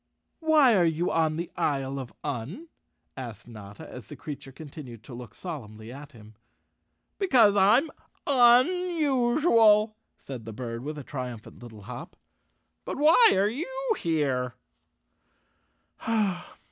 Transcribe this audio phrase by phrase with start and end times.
[0.39, 2.69] "Why are you on the Isle of Un?"
[3.15, 6.33] asked Notta, as the creature continued to look solemnly at him.
[7.19, 7.91] "Because I'm
[8.25, 12.15] unusual," said the bird with a tri¬ umphant little hop.
[12.83, 14.55] "But why are you here?"